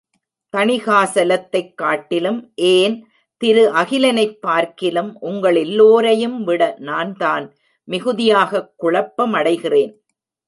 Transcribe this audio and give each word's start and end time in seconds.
தணிகாசலத்தைக் 0.57 1.73
காட்டிலும், 1.73 2.51
ஏன், 2.55 3.07
திரு 3.37 3.69
அகிலனைப் 3.69 4.41
பார்க்கிலும், 4.41 5.17
உங்கள் 5.19 5.55
எல்லோரையும் 5.55 6.43
விட 6.43 6.75
நான்தான் 6.79 7.55
மிகுதியாகக் 7.91 8.73
குழப்பமடைகிறேன். 8.83 9.93